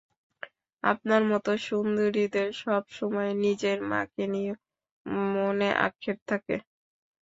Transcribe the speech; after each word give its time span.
আপনার 0.83 1.21
মতো 1.31 1.51
সুন্দরীদের 1.65 2.47
সবসময়ে 2.61 3.33
নিজের 3.43 3.77
মাকে 3.91 4.23
নিয়ে 4.33 4.53
মনে 5.35 5.69
আক্ষেপ 5.87 6.17
থাকে। 6.27 6.55